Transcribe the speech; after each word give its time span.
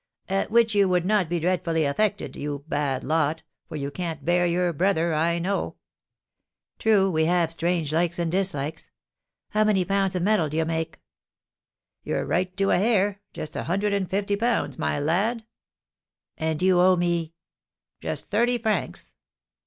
"At 0.29 0.49
which 0.49 0.73
you 0.73 0.89
would 0.89 1.05
not 1.05 1.29
be 1.29 1.39
dreadfully 1.39 1.85
affected, 1.85 2.35
you 2.35 2.65
bad 2.67 3.03
lot, 3.03 3.43
for 3.69 3.75
you 3.75 3.91
can't 3.91 4.25
bear 4.25 4.47
your 4.47 4.73
brother, 4.73 5.13
I 5.13 5.37
know." 5.37 5.75
"True; 6.79 7.07
we 7.11 7.25
have 7.25 7.51
strange 7.51 7.93
likes 7.93 8.17
and 8.17 8.31
dislikes. 8.31 8.89
How 9.49 9.63
many 9.63 9.85
pounds 9.85 10.15
of 10.15 10.23
metal 10.23 10.49
d'ye 10.49 10.63
make?" 10.63 10.99
"You're 12.01 12.25
right 12.25 12.57
to 12.57 12.71
a 12.71 12.79
hair, 12.79 13.21
just 13.31 13.55
a 13.55 13.65
hundred 13.65 13.93
and 13.93 14.09
fifty 14.09 14.35
pounds, 14.35 14.79
my 14.79 14.99
lad." 14.99 15.45
"And 16.35 16.59
you 16.63 16.81
owe 16.81 16.95
me" 16.95 17.33
"Just 18.01 18.31
thirty 18.31 18.57
francs." 18.57 19.13